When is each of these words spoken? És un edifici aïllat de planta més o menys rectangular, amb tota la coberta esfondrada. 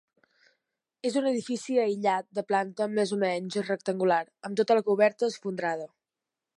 És 1.09 1.17
un 1.21 1.27
edifici 1.31 1.75
aïllat 1.83 2.27
de 2.39 2.45
planta 2.53 2.89
més 2.95 3.13
o 3.19 3.21
menys 3.27 3.61
rectangular, 3.69 4.21
amb 4.51 4.63
tota 4.63 4.81
la 4.83 4.89
coberta 4.93 5.33
esfondrada. 5.35 5.91